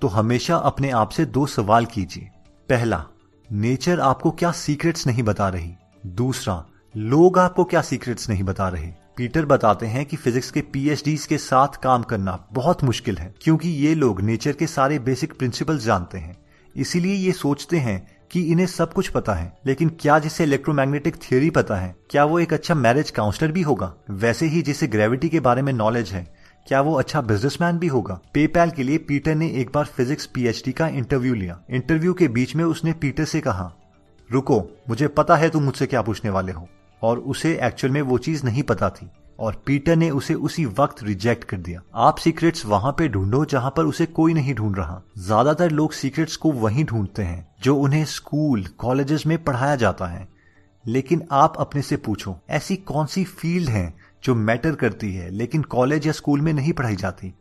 [0.00, 2.28] तो हमेशा अपने आप से दो सवाल कीजिए।
[2.68, 3.04] पहला,
[3.52, 5.74] नेचर आपको क्या सीक्रेट्स नहीं बता रही?
[6.06, 6.64] दूसरा,
[6.96, 8.92] लोग आपको क्या सीक्रेट्स नहीं बता रहे?
[9.16, 13.68] पीटर बताते हैं कि फिजिक्स के पीएचडी के साथ काम करना बहुत मुश्किल है, क्योंकि
[13.68, 16.36] ये लोग नेचर के सारे बेसिक प्रिंसिपल जानते हैं।
[16.76, 21.50] इसीलिए ये सोचते हैं कि इन्हें सब कुछ पता है, लेकिन क्या जिसे इलेक्ट्रोमैग्नेटिक थियोरी
[21.50, 23.94] पता है, क्या वो एक अच्छा मैरिज काउंसलर भी होगा?
[24.10, 26.35] वैसे ही जिसे ग्रेविटी के बारे में नॉलेज है
[26.68, 28.18] क्या वो अच्छा बिजनेसमैन भी होगा?
[28.34, 32.56] पेपैल के लिए पीटर ने एक बार फिजिक्स पीएचडी का इंटरव्यू लिया। इंटरव्यू के बीच
[32.56, 33.72] में उसने पीटर से कहा,
[34.30, 36.68] रुको, मुझे पता है तुम मुझसे क्या पूछने वाले हो।
[37.02, 41.02] और उसे एक्चुअल में वो चीज़ नहीं पता थी। और पीटर ने उसे उसी वक्त
[41.02, 45.02] रिजेक्ट कर दिया। आप सीक्रेट्स वहाँ पे ढूंढो जहाँ पर उसे कोई नहीं ढूंढ रहा।
[45.18, 50.28] ज़्यादातर लोग सीक्रेट्स को वहीं ढूंढते हैं, जो उन्हें स्कूल कॉलेजेस में पढ़ाया जाता है।
[50.86, 55.62] लेकिन आप अपने से पूछो, ऐसी कौन सी फ़ील्ड है जो मैटर करती है, लेकिन
[55.64, 57.32] कॉलेज या स्कूल में नहीं पढ़ाई जाती।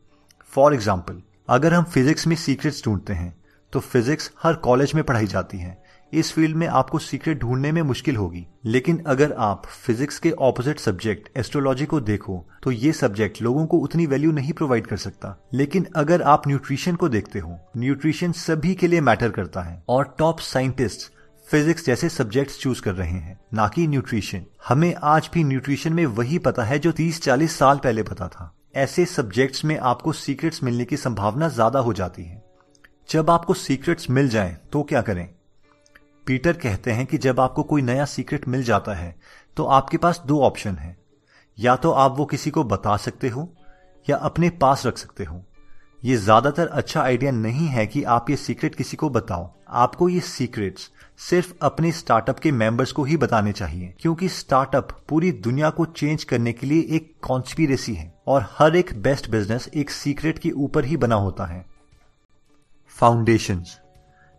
[0.54, 3.34] फॉर एग्ज़ाम्पल अगर हम फिजिक्स में सीक्रेट्स ढूंढते हैं
[3.74, 5.84] तो फिजिक्स हर कॉलेज में पढ़ाई जाती है।
[6.14, 10.80] इस फ़ील्ड में आपको सीक्रेट ढूँढने में मुश्किल होगी। लेकिन अगर आप फिजिक्स के ऑपोजिट
[10.80, 15.36] सब्जेक्ट एस्ट्रोलॉजी को देखो तो ये सब्जेक्ट लोगों को उतनी वैल्यू नहीं प्रोवाइड कर सकता।
[15.54, 20.16] लेकिन अगर आप न्यूट्रिशन को देखते हो न्यूट्रिशन सभी के लिए मैटर करता है। और
[20.20, 21.12] टॉप साइंटिस्ट
[21.50, 26.06] फिजिक्स जैसे सब्जेक्ट्स चूज़ कर रहे हैं, ना कि न्यूट्रिशन हमें आज भी न्यूट्रिशन में
[26.08, 30.86] वही पता है जो 30-40 साल पहले पता था। ऐसे सब्जेक्ट्स में आपको सीक्रेट्स मिलने
[30.86, 32.44] की संभावना ज़्यादा हो जाती है।
[33.10, 35.28] जब आपको सीक्रेट्स मिल जाए तो क्या करें?
[36.28, 39.16] पीटर कहते हैं कि जब आपको कोई नया सीक्रेट मिल जाता है
[39.58, 40.96] तो आपके पास दो ऑप्शन है।
[41.58, 43.50] या तो आप वो किसी को बता सकते हो,
[44.08, 45.44] या अपने पास रख सकते हो।
[46.06, 50.20] ये ज़्यादातर अच्छा आइडिया नहीं है कि आप ये सीक्रेट किसी को बताओ। आपको ये
[50.22, 55.86] सीक्रेट्स सिर्फ़ अपने स्टार्टअप के मेंबर्स को ही बताने चाहिए, क्योंकि स्टार्टअप पूरी दुनिया को
[55.86, 60.52] चेंज करने के लिए एक कॉन्स्पिरेसी है और हर एक बेस्ट बिज़नेस एक सीक्रेट के
[60.52, 61.66] ऊपर ही बना होता है।
[62.88, 63.64] फाउंडेशन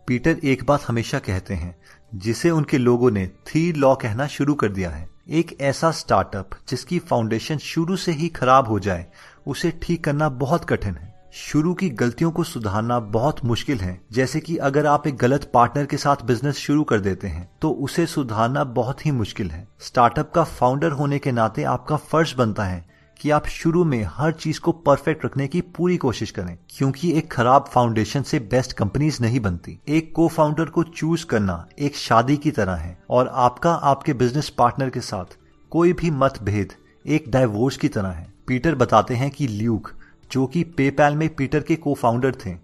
[0.07, 1.75] पीटर एक बात हमेशा कहते हैं,
[2.15, 6.99] जिसे उनके लोगों ने थ्री लॉ कहना शुरू कर दिया है। एक ऐसा स्टार्टअप जिसकी
[6.99, 9.05] फाउंडेशन शुरू से ही खराब हो जाए,
[9.47, 14.39] उसे ठीक करना बहुत कठिन है। शुरू की गलतियों को सुधारना बहुत मुश्किल है। जैसे
[14.39, 18.05] कि अगर आप एक गलत पार्टनर के साथ बिज़नेस शुरू कर देते हैं तो उसे
[18.05, 22.85] सुधारना बहुत ही मुश्किल है। स्टार्टअप का फाउंडर होने के नाते आपका फ़र्ज़ बनता है
[23.19, 27.31] कि आप शुरू में हर चीज़ को परफेक्ट रखने की पूरी कोशिश करें, क्योंकि एक
[27.31, 32.37] खराब फाउंडेशन से बेस्ट कंपनीज़ नहीं बनती। एक को फाउंडर को चूज़ करना एक शादी
[32.37, 35.37] की तरह है, और आपका, आपके बिज़नेस पार्टनर के साथ
[35.71, 36.73] कोई भी मतभेद
[37.05, 39.91] एक डाइवोर्स की तरह है। पीटर बताते हैं कि ल्यूक
[40.31, 42.55] जो कि पेपैल में पीटर के को फाउंडर थे,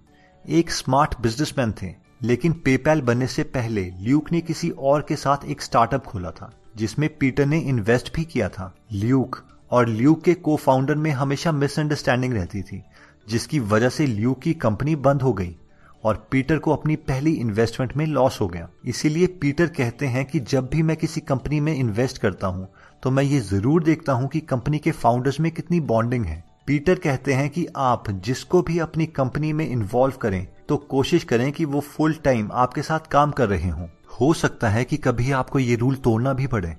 [0.45, 5.45] एक स्मार्ट बिजनेसमैन थे, लेकिन पेपैल बनने से पहले ल्यूक ने किसी और के साथ
[5.45, 10.33] एक स्टार्टअप खोला था, जिसमें पीटर ने इन्वेस्ट भी किया था। ल्यूक और ल्यूक के
[10.35, 12.83] को फाउंडर में हमेशा मिसअंडरस्टैंडिंग रहती थी,
[13.27, 15.55] जिसकी वजह से ल्यूक की कंपनी बंद हो गई
[16.03, 20.39] और पीटर को अपनी पहली इन्वेस्टमेंट में लॉस हो गया। इसीलिए पीटर कहते हैं कि
[20.39, 22.67] जब भी मैं किसी कंपनी में इन्वेस्ट करता हूँ
[23.03, 26.95] तो मैं ये ज़रूर देखता हूँ कि कंपनी के फाउंडर्स में कितनी बॉन्डिंग है। पीटर
[26.95, 31.65] कहते हैं कि आप जिसको भी अपनी कंपनी में इन्वॉल्व करें तो कोशिश करें कि
[31.65, 33.87] वो फुल टाइम आपके साथ काम कर रहे हों।
[34.21, 36.77] हो सकता है कि कभी आपको ये रूल तोड़ना भी पड़े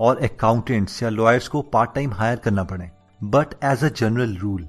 [0.00, 2.90] और अकाउंटेंट्स या लॉयर्स को पार्ट टाइम हायर करना पड़े।
[3.24, 4.68] But as a general rule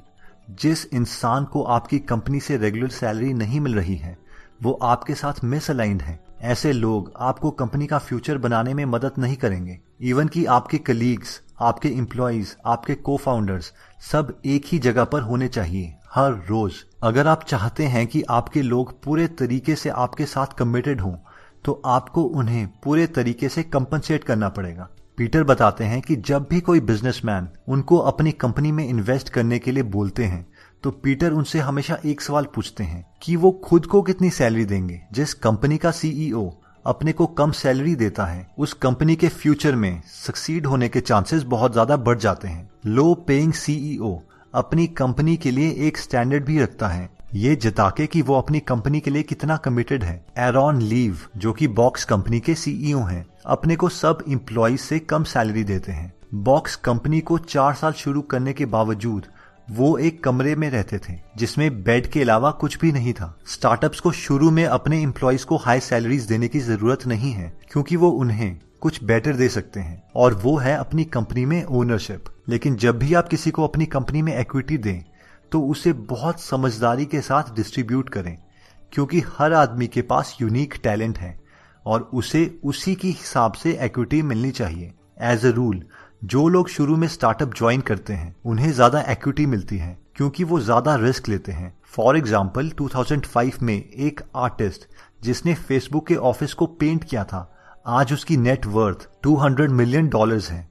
[0.49, 4.17] जिस इंसान को आपकी कंपनी से रेगुलर सैलरी नहीं मिल रही है,
[4.63, 9.11] वो आपके साथ मिस मिसअलाइंड है। ऐसे लोग आपको कंपनी का फ्यूचर बनाने में मदद
[9.19, 15.03] नहीं करेंगे। इवन कि आपके कलीग्स आपके एम्प्लॉयज़ आपके को फाउंडर्स सब एक ही जगह
[15.05, 19.89] पर होने चाहिए, हर रोज। अगर आप चाहते हैं कि आपके लोग पूरे तरीके से
[19.89, 21.15] आपके साथ कमिटेड हों
[21.65, 26.59] तो आपको उन्हें पूरे तरीके से कंपनसेट करना पड़ेगा। पीटर बताते हैं कि जब भी
[26.61, 30.45] कोई बिजनेसमैन उनको अपनी कंपनी में इन्वेस्ट करने के लिए बोलते हैं
[30.83, 35.01] तो पीटर उनसे हमेशा एक सवाल पूछते हैं कि वो खुद को कितनी सैलरी देंगे।
[35.11, 36.49] जिस कंपनी का सीईओ
[36.85, 41.43] अपने को कम सैलरी देता है, उस कंपनी के फ्यूचर में सक्सीड होने के चांसेस
[41.45, 44.19] बहुत ज़्यादा बढ़ जाते हैं। लो पेइंग सीईओ
[44.53, 48.99] अपनी कंपनी के लिए एक स्टैंडर्ड भी रखता है। ये जता के वो अपनी कंपनी
[48.99, 53.75] के लिए कितना कमिटेड है। एरॉन लीव जो कि बॉक्स कंपनी के सीईओ हैं, अपने
[53.75, 58.53] को सब इम्प्लॉज से कम सैलरी देते हैं। बॉक्स कंपनी को चार साल शुरू करने
[58.53, 59.25] के बावजूद
[59.69, 63.99] वो एक कमरे में रहते थे, जिसमें बेड के अलावा कुछ भी नहीं था। स्टार्टअप्स
[63.99, 68.09] को शुरू में अपने एम्प्लॉयज़ को हाई सैलरीज देने की ज़रूरत नहीं है, क्योंकि वो
[68.09, 72.97] उन्हें कुछ बेटर दे सकते हैं, और वो है अपनी कंपनी में ओनरशिप लेकिन जब
[72.99, 75.03] भी आप किसी को अपनी कंपनी में इक्विटी दें
[75.51, 78.37] तो उसे बहुत समझदारी के साथ डिस्ट्रीब्यूट करें,
[78.93, 81.37] क्योंकि हर आदमी के पास यूनिक टैलेंट है
[81.85, 85.81] और उसे उसी के हिसाब से इक्विटी मिलनी चाहिए। एज अ रूल
[86.25, 90.59] जो लोग शुरू में स्टार्टअप ज्वाइन करते हैं, उन्हें ज़्यादा इक्विटी मिलती है, क्योंकि वो
[90.59, 94.87] ज़्यादा रिस्क लेते हैं। फॉर एग्ज़ाम्पल 2005 में एक आर्टिस्ट
[95.23, 97.51] जिसने फेसबुक के ऑफ़िस को पेंट किया था,
[97.87, 100.67] आज उसकी नेट वर्थ 200 मिलियन डॉलर्स है।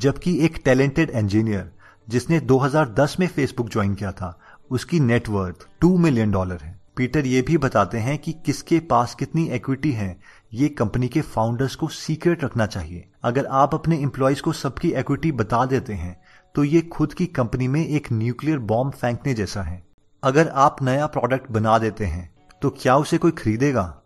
[0.00, 1.70] जबकि एक टैलेंटेड इंजीनियर,
[2.08, 4.38] जिसने 2010 में फेसबुक ज्वाइन किया था,
[4.70, 9.46] उसकी नेटवर्थ 2 मिलियन डॉलर है। पीटर ये भी बताते हैं कि किसके पास कितनी
[9.48, 10.16] इक्विटी है,
[10.52, 15.32] ये कंपनी के फाउंडर्स को सीक्रेट रखना चाहिए। अगर आप अपने एम्प्लॉयज़ को सबकी इक्विटी
[15.34, 16.18] बता देते हैं
[16.54, 19.82] तो ये खुद की कंपनी में एक न्यूक्लियर बॉम्ब फेंकने जैसा है।
[20.22, 22.30] अगर आप नया प्रोडक्ट बना देते हैं
[22.62, 24.02] तो क्या उसे कोई खरीदेगा?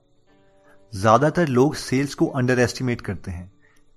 [0.93, 3.51] ज़्यादातर लोग सेल्स को अंडर एस्टिमेट करते हैं।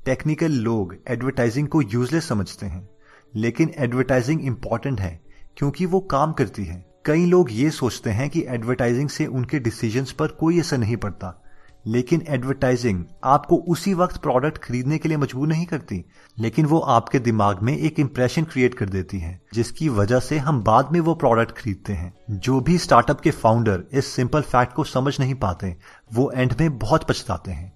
[0.07, 2.87] टेक्निकल लोग एडवर्टाइजिंग को यूजलेस समझते हैं,
[3.35, 5.19] लेकिन एडवर्टाइजिंग इंपॉर्टेंट है,
[5.57, 10.11] क्योंकि वो काम करती है। कई लोग ये सोचते हैं कि एडवर्टाइजिंग से उनके डिसीजंस
[10.11, 11.43] पर कोई असर नहीं पड़ता,
[11.87, 16.03] लेकिन एडवर्टाइजिंग आपको उसी वक्त प्रोडक्ट खरीदने के लिए मजबूर नहीं करती,
[16.37, 20.63] लेकिन वो आपके दिमाग में एक इंप्रेशन क्रिएट कर देती है, जिसकी वजह से हम
[20.63, 24.83] बाद में वो प्रोडक्ट खरीदते हैं। जो भी स्टार्टअप के फाउंडर इस सिंपल फैक्ट को
[24.83, 25.75] समझ नहीं पाते,
[26.13, 27.71] वो एंड में बहुत पछताते हैं।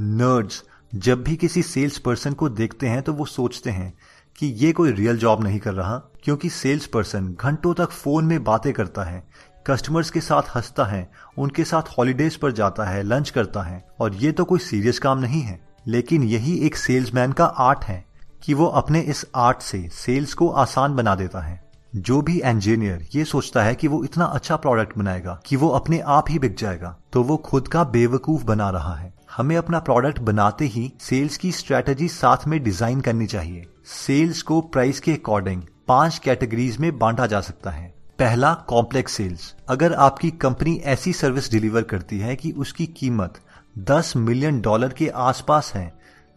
[0.00, 3.92] नर्ड्स जब भी किसी सेल्स पर्सन को देखते हैं तो वो सोचते हैं
[4.38, 8.42] कि ये कोई रियल जॉब नहीं कर रहा, क्योंकि सेल्स पर्सन घंटों तक फ़ोन में
[8.44, 9.22] बातें करता है
[9.66, 14.14] कस्टमर्स के साथ हंसता है, उनके साथ हॉलीडेज पर जाता है लंच करता है, और
[14.14, 18.04] ये तो कोई सीरियस काम नहीं है। लेकिन यही एक सेल्समैन का आर्ट है
[18.42, 23.06] कि वो अपने इस आर्ट से सेल्स को आसान बना देता है। जो भी इंजीनियर
[23.14, 26.56] ये सोचता है कि वो इतना अच्छा प्रोडक्ट बनाएगा, कि वो अपने आप ही बिक
[26.56, 31.36] जाएगा तो वो खुद का बेवकूफ़ बना रहा है। हमें अपना प्रोडक्ट बनाते ही सेल्स
[31.36, 36.98] की स्ट्रेटेजी साथ में डिज़ाइन करनी चाहिए। सेल्स को प्राइस के अकॉर्डिंग पाँच कैटेगरीज में
[36.98, 42.36] बांटा जा सकता है। पहला कॉम्प्लेक्स सेल्स अगर आपकी कंपनी ऐसी सर्विस डिलीवर करती है
[42.36, 43.40] कि उसकी कीमत
[43.88, 45.92] 10 मिलियन डॉलर के आसपास है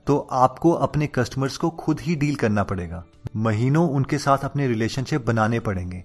[0.07, 3.03] तो आपको अपने कस्टमर्स को खुद ही डील करना पड़ेगा।
[3.38, 6.03] महीनों उनके साथ अपने रिलेशनशिप बनाने पड़ेंगे।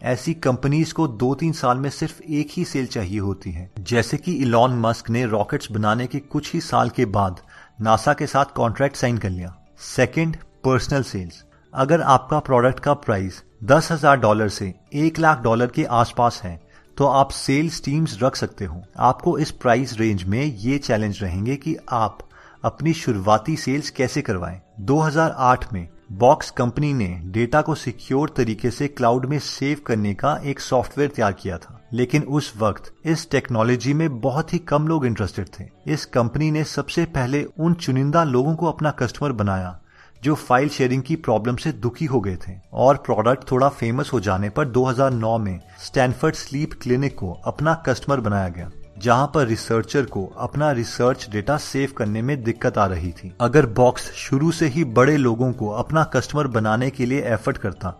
[0.00, 4.16] ऐसी कंपनीज़ को दो तीन साल में सिर्फ़ एक ही सेल चाहिए होती है। जैसे
[4.16, 7.40] कि इलॉन मस्क ने रॉकेट्स बनाने के कुछ ही साल के बाद
[7.80, 9.54] नासा के साथ कॉन्ट्रैक्ट साइन कर लिया।
[9.86, 15.66] सेकेंड पर्सनल सेल्स अगर आपका प्रोडक्ट का प्राइस दस हज़ार डॉलर से एक लाख डॉलर
[15.66, 16.60] के आसपास है
[16.96, 21.56] तो आप सेल्स टीम्स रख सकते हो। आपको इस प्राइस रेंज में ये चैलेंज रहेंगे
[21.56, 22.18] कि आप
[22.64, 28.88] अपनी शुरुआती सेल्स कैसे करवाएँ। 2008 में बॉक्स कंपनी ने डेटा को सिक्योर तरीके से
[28.88, 33.94] क्लाउड में सेव करने का एक सॉफ्टवेयर तैयार किया था। लेकिन उस वक्त इस टेक्नोलॉजी
[33.94, 38.56] में बहुत ही कम लोग इंटरेस्टेड थे। इस कंपनी ने सबसे पहले उन चुनिंदा लोगों
[38.56, 39.80] को अपना कस्टमर बनाया,
[40.22, 44.20] जो फ़ाइल शेयरिंग की प्रॉब्लम से दुखी हो गए थे। और प्रोडक्ट थोड़ा फ़ेमस हो
[44.20, 50.04] जाने पर 2009 में स्टैनफर्ड स्लीप क्लिनिक को अपना कस्टमर बनाया गया। जहाँ पर रिसर्चर
[50.04, 54.66] को अपना रिसर्च डेटा सेव करने में दिक्कत आ रही थी। अगर बॉक्स शुरू से
[54.66, 57.98] ही बड़े लोगों को अपना कस्टमर बनाने के लिए एफर्ट करता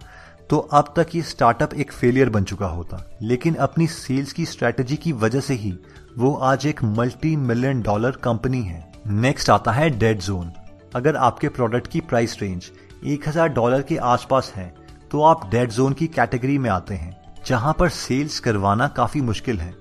[0.51, 4.97] तो अब तक ये स्टार्टअप एक फेलियर बन चुका होता। लेकिन अपनी सेल्स की स्ट्रेटेजी
[4.97, 5.73] की वजह से ही
[6.19, 10.53] वो आज एक मल्टी मिलियन डॉलर कंपनी है। नेक्स्ट आता है डेड जोन।
[10.95, 12.71] अगर आपके प्रोडक्ट की प्राइस रेंज
[13.07, 14.75] 1000 डॉलर के आसपास है
[15.11, 19.61] तो आप डेड जोन की कैटेगरी में आते हैं, जहाँ पर सेल्स करवाना काफ़ी मुश्किल
[19.61, 19.75] है।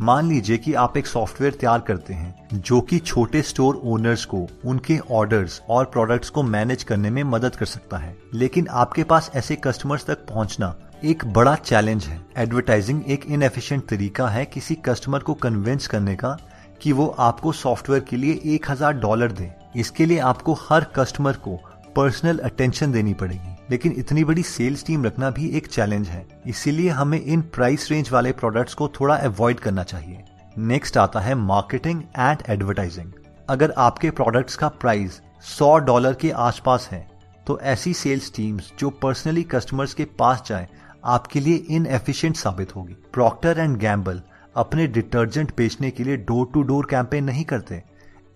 [0.00, 4.46] मान लीजिए कि आप एक सॉफ्टवेयर तैयार करते हैं, जो कि छोटे स्टोर ओनर्स को,
[4.64, 9.30] उनके ऑर्डर्स और प्रोडक्ट्स को मैनेज करने में मदद कर सकता है। लेकिन आपके पास
[9.34, 15.18] ऐसे कस्टमर्स तक पहुँचना एक बड़ा चैलेंज है। एडवर्टाइजिंग एक इनएफिशिएंट तरीका है किसी कस्टमर
[15.18, 16.36] को कन्विंस करने का
[16.82, 21.36] कि वो आपको सॉफ्टवेयर के लिए एक हज़ार डॉलर दे। इसके लिए आपको हर कस्टमर
[21.38, 21.58] को
[21.96, 26.90] पर्सनल अटेंशन देनी पड़ेगी। लेकिन इतनी बड़ी सेल्स टीम रखना भी एक चैलेंज है। इसीलिए
[26.90, 30.24] हमें इन प्राइस रेंज वाले प्रोडक्ट्स को थोड़ा अवॉइड करना चाहिए।
[30.58, 33.12] नेक्स्ट आता है मार्केटिंग एंड एडवर्टाइजिंग
[33.48, 37.06] अगर आपके प्रोडक्ट्स का प्राइस 100 डॉलर के आसपास है
[37.46, 40.68] तो ऐसी सेल्स टीम्स जो पर्सनली कस्टमर्स के पास जाए,
[41.04, 44.20] आपके लिए इनएफिशिएंट साबित होगी। प्रॉक्टर एंड गैम्बल
[44.56, 47.82] अपने डिटर्जेंट बेचने के लिए डोर टू डोर कैंपेन नहीं करते।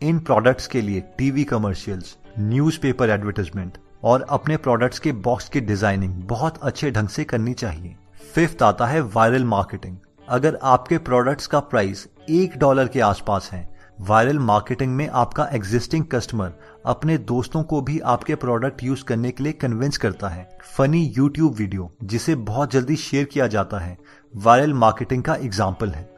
[0.00, 6.12] इन प्रोडक्ट्स के लिए टीवी कमर्शियल्स न्यूज़पेपर एडवर्टाइजमेंट और अपने प्रोडक्ट्स के बॉक्स की डिज़ाइनिंग
[6.24, 7.96] बहुत अच्छे ढंग से करनी चाहिए।
[8.34, 9.96] फिफ्थ आता है वायरल मार्केटिंग
[10.28, 13.68] अगर आपके प्रोडक्ट्स का प्राइस एक डॉलर के आसपास है
[14.00, 16.52] वायरल मार्केटिंग में आपका एग्जिस्टिंग कस्टमर
[16.86, 21.54] अपने दोस्तों को भी आपके प्रोडक्ट यूज़ करने के लिए कन्विंस करता है। फनी यूट्यूब
[21.54, 23.96] वीडियो जिसे बहुत जल्दी शेयर किया जाता है
[24.34, 26.08] वायरल मार्केटिंग का एग्ज़ाम्पल है।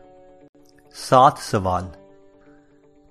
[0.97, 1.91] सात सवाल।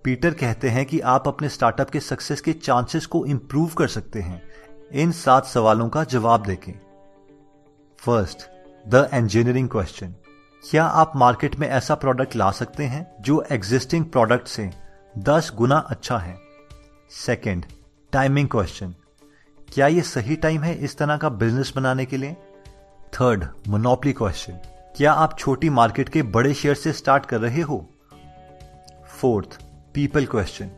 [0.05, 4.19] पीटर कहते हैं कि आप अपने स्टार्टअप के सक्सेस के चांसेस को इम्प्रूव कर सकते
[4.19, 4.41] हैं।
[4.93, 6.73] इन सात सवालों का जवाब देखें।
[7.97, 8.39] फ़र्स्ट
[8.88, 10.15] द इंजीनियरिंग क्वेश्चन
[10.69, 14.69] क्या आप मार्केट में ऐसा प्रोडक्ट ला सकते हैं जो एग्जिस्टिंग प्रोडक्ट से
[15.17, 16.39] 10 गुना अच्छा है?
[17.12, 17.65] सेकेंड
[18.12, 18.95] टाइमिंग क्वेश्चन
[19.73, 22.34] क्या यह सही टाइम है इस तरह का बिज़नेस बनाने के लिए?
[23.13, 24.54] थर्ड मोनोपली क्वेश्चन
[24.97, 27.89] क्या आप छोटी मार्केट के बड़े शेयर से स्टार्ट कर रहे हो?
[29.08, 29.60] फोर्थ
[29.93, 30.71] पीपल क्वेश्चन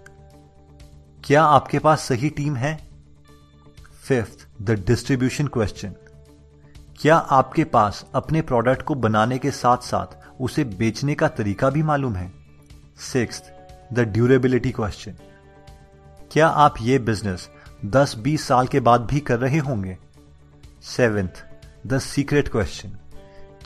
[1.23, 2.90] क्या आपके पास सही टीम है?
[4.11, 5.93] फिफ्थ द डिस्ट्रीब्यूशन क्वेश्चन
[7.01, 11.83] क्या आपके पास अपने प्रोडक्ट को बनाने के साथ साथ उसे बेचने का तरीका भी
[11.83, 12.33] मालूम है?
[13.13, 13.43] सिक्स
[13.93, 15.11] द ड्यूरेबिलिटी क्वेश्चन
[16.31, 17.49] क्या आप ये बिज़नेस
[17.85, 19.97] 10-20 साल के बाद भी कर रहे होंगे?
[20.81, 21.45] सेवेंथ
[21.87, 22.89] द सीक्रेट क्वेश्चन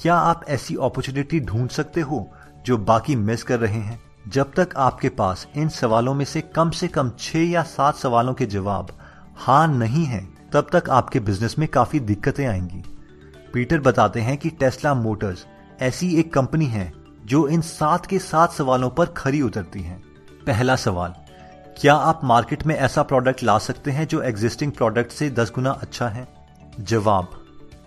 [0.01, 2.31] क्या आप ऐसी अपॉर्चुनिटी ढूंढ सकते हो
[2.65, 4.03] जो बाकी मिस कर रहे हैं?
[4.27, 8.33] जब तक आपके पास इन सवालों में से कम से कम छह या सात सवालों
[8.33, 8.97] के जवाब
[9.37, 12.83] हाँ नहीं है तब तक आपके बिज़नेस में काफ़ी दिक्कतें आएँगी।
[13.53, 15.45] पीटर बताते हैं कि टेस्ला मोटर्स
[15.81, 16.93] ऐसी एक कंपनी है
[17.25, 20.01] जो इन सात के सात सवालों पर खरी उतरती है।
[20.47, 21.13] पहला सवाल,
[21.77, 25.71] क्या आप मार्केट में ऐसा प्रोडक्ट ला सकते हैं जो एग्जिस्टिंग प्रोडक्ट से दस गुना
[25.71, 26.27] अच्छा है?
[26.79, 27.29] जवाब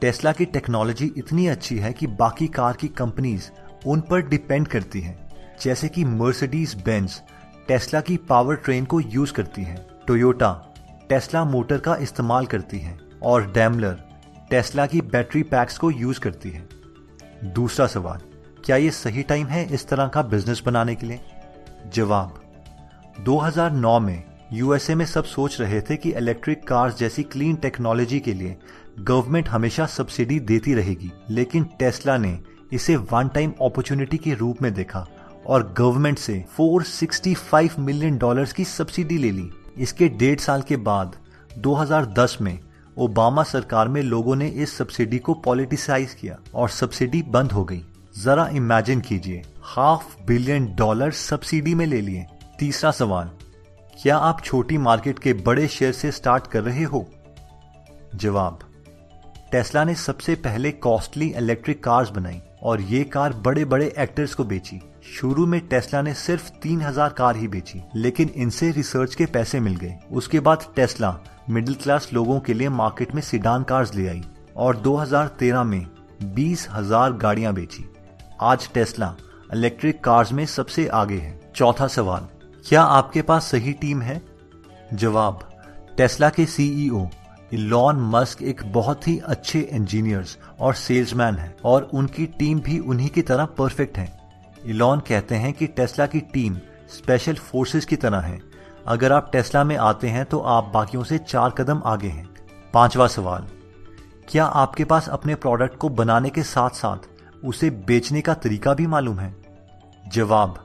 [0.01, 3.51] टेस्ला की टेक्नोलॉजी इतनी अच्छी है कि बाकी कार की कंपनीज़
[3.87, 5.29] उन पर डिपेंड करती हैं।
[5.63, 7.21] जैसे कि मर्सिडीज बेंज
[7.69, 10.68] टेस्ला की पावर ट्रेन को यूज़ करती है। टोयोटा
[11.09, 14.03] टेस्ला मोटर का इस्तेमाल करती है और डैमलर
[14.51, 16.69] टेस्ला की बैटरी पैक्स को यूज़ करती है।
[17.45, 18.21] दूसरा सवाल,
[18.65, 21.21] क्या ये सही टाइम है इस तरह का बिज़नेस बनाने के लिए?
[21.95, 22.41] जवाब
[23.21, 28.35] 2009 में यूएसए में सब सोच रहे थे कि इलेक्ट्रिक कार्स जैसी क्लीन टेक्नोलॉजी के
[28.35, 28.57] लिए
[28.99, 32.39] गवर्नमेंट हमेशा सब्सिडी देती रहेगी, लेकिन टेस्ला ने
[32.73, 35.07] इसे वन टाइम अपॉर्चुनिटी के रूप में देखा
[35.47, 41.17] और गवर्नमेंट से 465 मिलियन डॉलर्स की सब्सिडी ले ली। इसके डेढ़ साल के बाद
[41.59, 42.59] 2010 में,
[42.99, 47.83] ओबामा सरकार में लोगों ने इस सब्सिडी को पॉलिटिसाइज किया और सब्सिडी बंद हो गई।
[48.23, 52.27] जरा इमेजिन कीजिए, हाफ़ बिलियन डॉलर सब्सिडी में ले लिए।
[52.59, 53.31] तीसरा सवाल,
[54.03, 57.07] क्या आप छोटी मार्केट के बड़े शेयर से स्टार्ट कर रहे हो?
[58.15, 58.59] जवाब,
[59.53, 64.45] टेस्ला ने सबसे पहले कॉस्टली इलेक्ट्रिक कार्स बनाई और ये कार बड़े बड़े एक्टर्स को
[64.45, 69.27] बेची। शुरू में टेस्ला ने सिर्फ़ तीन हज़ार कार ही बेची, लेकिन इनसे रिसर्च के
[69.27, 71.15] पैसे मिल गए। उसके बाद टेस्ला
[71.51, 74.23] मिडिल क्लास लोगों के लिए मार्केट में सिडान कार्स ले आई
[74.57, 75.87] और 2013 में
[76.35, 77.85] बीस हज़ार गाड़ियाँ बेची।
[78.41, 79.15] आज टेस्ला
[79.55, 82.29] इलेक्ट्रिक कार्स में सबसे आगे है। चौथा सवाल,
[82.65, 84.21] क्या आपके पास सही टीम है?
[84.95, 85.49] जवाब,
[85.97, 87.07] टेस्ला के सीईओ
[87.53, 93.09] इलॉन मस्क एक बहुत ही अच्छे इंजीनियर्स और सेल्समैन हैं और उनकी टीम भी उन्हीं
[93.09, 94.18] की तरह परफेक्ट है।
[94.65, 96.57] इलॉन कहते हैं कि टेस्ला की टीम
[96.89, 98.41] स्पेशल फोर्सेस की तरह है।
[98.87, 102.29] अगर आप टेस्ला में आते हैं तो आप बाकियों से चार कदम आगे हैं।
[102.75, 103.47] पांचवा सवाल,
[104.29, 107.09] क्या आपके पास अपने प्रोडक्ट को बनाने के साथ साथ
[107.45, 109.35] उसे बेचने का तरीका भी मालूम है?
[110.07, 110.65] जवाब,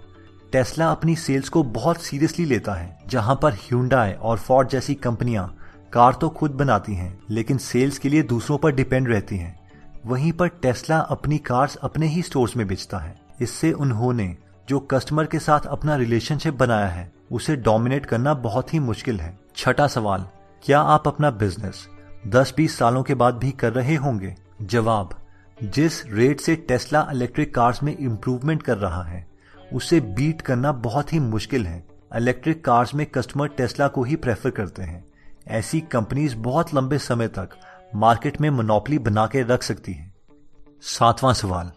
[0.52, 5.48] टेस्ला अपनी सेल्स को बहुत सीरियसली लेता है, जहाँ पर ह्यूंडाई और फोर्ड जैसी कंपनियाँ
[5.94, 9.60] कार तो खुद बनाती हैं, लेकिन सेल्स के लिए दूसरों पर डिपेंड रहती हैं।
[10.06, 14.38] वहीं पर टेस्ला अपनी कार्स अपने ही स्टोर्स में बेचता है। इससे उन्होंने
[14.70, 19.40] जो कस्टमर के साथ अपना रिलेशनशिप बनाया है, उसे डोमिनेट करना बहुत ही मुश्किल है।
[19.56, 20.26] छठा सवाल,
[20.64, 21.88] क्या आप अपना बिज़नेस
[22.28, 24.36] 10-20 सालों के बाद भी कर रहे होंगे?
[24.62, 25.10] जवाब,
[25.64, 29.28] जिस रेट से टेस्ला इलेक्ट्रिक कार्स में इम्प्रूवमेंट कर रहा है,
[29.74, 34.50] उसे बीट करना बहुत ही मुश्किल है। इलेक्ट्रिक कार्स में कस्टमर टेस्ला को ही प्रेफर
[34.50, 35.06] करते हैं।
[35.48, 37.50] ऐसी कंपनीज़ बहुत लंबे समय तक
[37.96, 40.14] मार्केट में मोनोपली बना के रख सकती हैं।
[40.82, 41.72] सातवां सवाल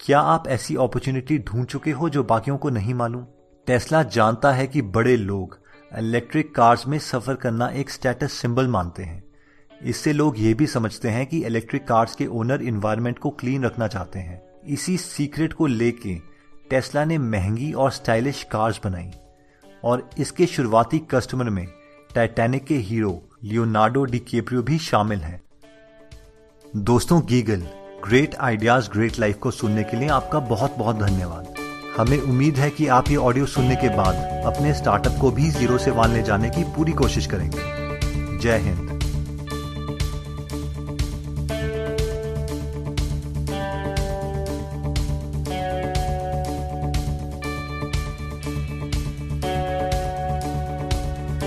[0.00, 3.24] क्या आप ऐसी अपॉर्चुनिटी ढूंढ चुके हो जो बाकियों को नहीं मालूम?
[3.66, 5.58] टेस्ला जानता है कि बड़े लोग
[5.98, 9.22] इलेक्ट्रिक कार्स में सफ़र करना एक स्टेटस सिंबल मानते हैं।
[9.82, 13.88] इससे लोग ये भी समझते हैं कि इलेक्ट्रिक कार्स के ओनर इन्वायरमेंट को क्लीन रखना
[13.88, 16.14] चाहते हैं। इसी सीक्रेट को लेके
[16.70, 19.10] टेस्ला ने महँगी और स्टाइलिश कार्स बनाई
[19.84, 21.66] और इसके शुरुआती कस्टमर में
[22.14, 25.40] टाइटैनिक के हीरो लियोनार्डो डिकेप्रियो भी शामिल हैं।
[26.76, 27.66] दोस्तों GIGL
[28.04, 31.54] great ideas great life को सुनने के लिए आपका बहुत बहुत धन्यवाद।
[31.96, 34.14] हमें उम्मीद है कि आप ये ऑडियो सुनने के बाद
[34.46, 37.58] अपने स्टार्टअप को भी ज़ीरो से ले जाने की पूरी कोशिश करेंगे।
[38.38, 38.83] जय हिंद।